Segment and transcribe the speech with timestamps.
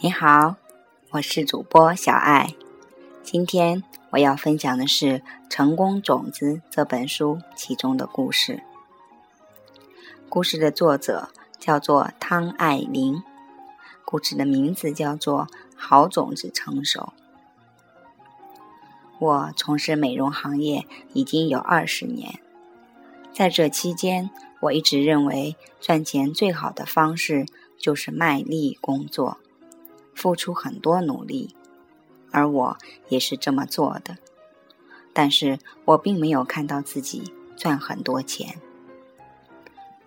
[0.00, 0.54] 你好，
[1.10, 2.54] 我是主播小爱。
[3.24, 5.06] 今天我要分享的是
[5.50, 8.62] 《成功种子》这本书其中的故事。
[10.28, 13.24] 故事的作者叫做汤爱玲，
[14.04, 17.12] 故事的名字叫做《好种子成熟》。
[19.18, 22.38] 我从事美容行业已经有二十年，
[23.32, 24.30] 在这期间，
[24.60, 29.38] 我一直认为赚钱最好的方式就是卖力工作。
[30.18, 31.54] 付出很多努力，
[32.32, 32.76] 而我
[33.08, 34.18] 也是这么做的，
[35.12, 38.56] 但是我并没有看到自己赚很多钱。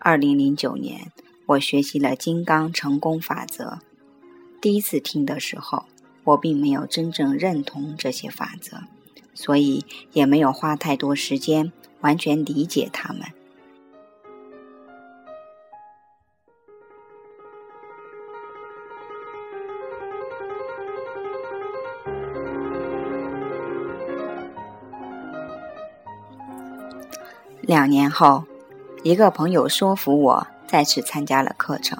[0.00, 1.12] 二零零九年，
[1.46, 3.78] 我学习了金刚成功法则，
[4.60, 5.84] 第一次听的时候，
[6.24, 8.78] 我并没有真正认同这些法则，
[9.32, 13.22] 所以也没有花太多时间完全理解它们。
[27.62, 28.44] 两年后，
[29.02, 31.98] 一个朋友说服我再次参加了课程。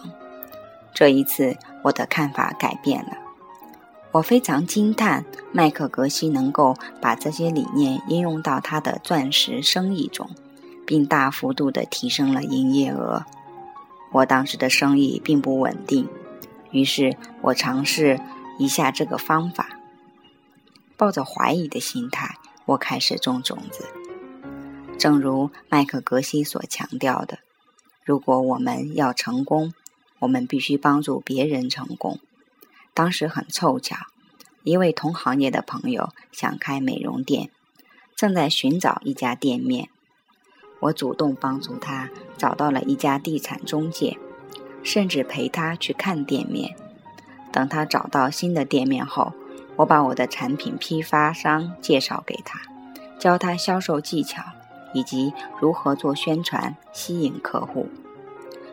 [0.94, 3.12] 这一次，我的看法改变了。
[4.12, 10.28] 我非常惊叹麦克格西能够把这些理念应用到他的钻石生意中，
[10.84, 13.24] 并大幅度的提升了营业额。
[14.10, 16.08] 我当时的生意并不稳定，
[16.72, 18.18] 于是我尝试
[18.58, 19.68] 一下这个方法。
[20.96, 23.84] 抱着怀疑的心态，我开始种种子。
[25.00, 27.38] 正如麦克格西所强调的，
[28.04, 29.72] 如果我们要成功，
[30.18, 32.20] 我们必须帮助别人成功。
[32.92, 33.96] 当时很凑巧，
[34.62, 37.48] 一位同行业的朋友想开美容店，
[38.14, 39.88] 正在寻找一家店面。
[40.80, 44.18] 我主动帮助他找到了一家地产中介，
[44.82, 46.76] 甚至陪他去看店面。
[47.50, 49.32] 等他找到新的店面后，
[49.76, 52.60] 我把我的产品批发商介绍给他，
[53.18, 54.42] 教他销售技巧。
[54.92, 57.86] 以及如何做宣传吸引客户，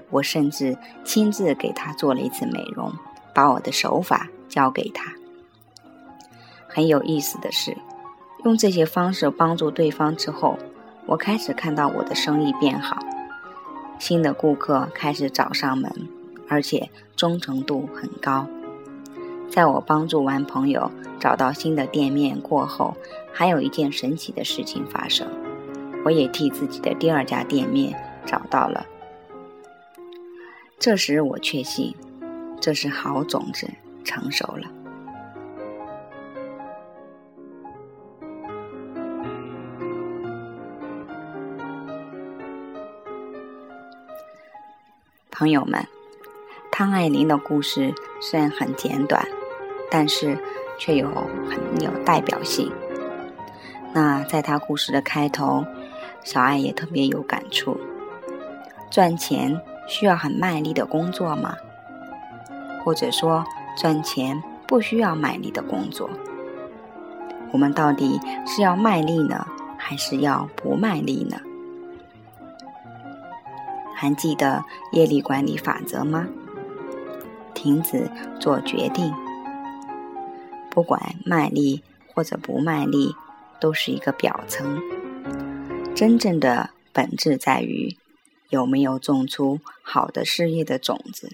[0.09, 2.91] 我甚至亲自给他做了一次美容，
[3.33, 5.13] 把我的手法教给他。
[6.67, 7.77] 很有意思的是，
[8.43, 10.57] 用这些方式帮助对方之后，
[11.05, 12.99] 我开始看到我的生意变好，
[13.99, 15.91] 新的顾客开始找上门，
[16.47, 18.45] 而且忠诚度很高。
[19.49, 22.95] 在我帮助完朋友找到新的店面过后，
[23.33, 25.27] 还有一件神奇的事情发生。
[26.07, 27.93] 我也替自己的第二家店面
[28.25, 28.85] 找到了。
[30.79, 31.93] 这时我确信，
[32.61, 33.67] 这是好种子
[34.05, 34.71] 成熟了。
[45.29, 45.85] 朋友们，
[46.71, 49.27] 汤爱玲的故事虽然很简短，
[49.91, 50.37] 但是
[50.79, 51.09] 却有
[51.49, 52.71] 很有代表性。
[53.93, 55.65] 那在她故事的开头。
[56.23, 57.79] 小爱也特别有感触。
[58.89, 61.55] 赚钱需要很卖力的工作吗？
[62.83, 63.43] 或者说，
[63.77, 66.09] 赚钱不需要卖力的工作？
[67.51, 69.45] 我们到底是要卖力呢，
[69.77, 71.37] 还是要不卖力呢？
[73.93, 76.27] 还记得业力管理法则吗？
[77.53, 79.13] 停止做决定，
[80.69, 81.81] 不管卖力
[82.13, 83.15] 或者不卖力，
[83.59, 84.79] 都是一个表层。
[85.97, 87.97] 真正的本质在于
[88.49, 91.31] 有没有种出好的事业的种子。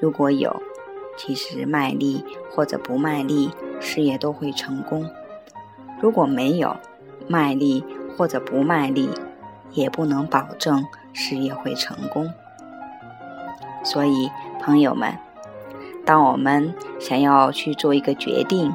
[0.00, 0.60] 如果有，
[1.16, 5.04] 其实卖力或者不卖力，事业都会成功；
[6.00, 6.76] 如果没有，
[7.28, 7.84] 卖力
[8.16, 9.10] 或者不卖力，
[9.70, 12.28] 也不能保证事业会成功。
[13.84, 14.28] 所以，
[14.60, 15.16] 朋友们，
[16.04, 18.74] 当我们想要去做一个决定，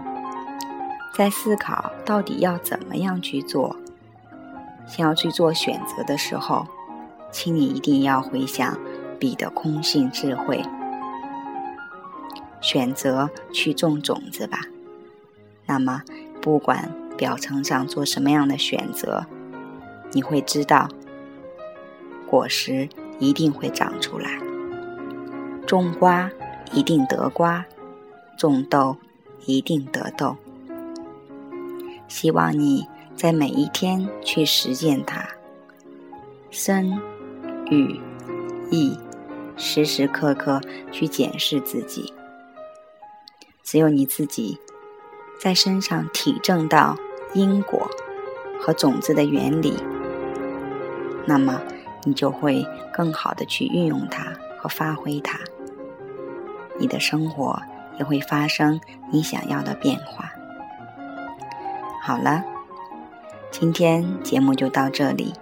[1.14, 3.76] 在思考到底要怎么样去做。
[4.88, 6.68] 想要去做选择的时候，
[7.32, 8.78] 请你一定要回想
[9.20, 10.62] 彼的空性智慧，
[12.60, 14.60] 选择去种种子吧。
[15.66, 16.02] 那么，
[16.42, 19.26] 不管表层上做什么样的选择，
[20.12, 20.90] 你会知道，
[22.28, 22.90] 果实
[23.20, 24.40] 一定会长出来。
[25.66, 26.30] 种瓜
[26.74, 27.66] 一定得瓜，
[28.38, 28.98] 种豆
[29.46, 30.36] 一定得豆。
[32.10, 32.88] 希望你。
[33.22, 35.24] 在每一天去实践它，
[36.50, 37.00] 身、
[37.70, 38.02] 语、
[38.72, 38.98] 意，
[39.56, 40.60] 时时刻刻
[40.92, 42.12] 去检视自己。
[43.62, 44.58] 只有你自己
[45.40, 46.98] 在身上体证到
[47.36, 47.88] 因果
[48.60, 49.76] 和种子的原理，
[51.28, 51.62] 那么
[52.06, 55.38] 你就会更好的去运用它和发挥它，
[56.80, 57.62] 你的生活
[58.00, 58.82] 也会发生
[59.12, 60.32] 你想要的变化。
[62.02, 62.44] 好了，
[63.52, 65.34] 今天节目就到这里，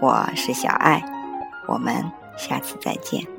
[0.00, 1.02] 我是小爱，
[1.68, 2.04] 我们
[2.36, 3.37] 下次再见。